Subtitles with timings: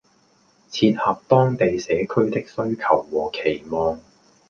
[0.71, 3.99] 切合當地社區的需求和期望